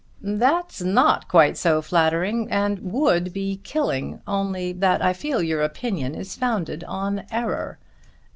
"That's 0.23 0.81
not 0.81 1.27
quite 1.27 1.57
so 1.57 1.79
flattering, 1.83 2.49
and 2.49 2.79
would 2.91 3.31
be 3.33 3.57
killing, 3.57 4.19
only 4.25 4.73
that 4.73 4.99
I 4.99 5.13
feel 5.13 5.37
that 5.37 5.45
your 5.45 5.61
opinion 5.61 6.15
is 6.15 6.33
founded 6.33 6.83
on 6.85 7.25
error. 7.29 7.77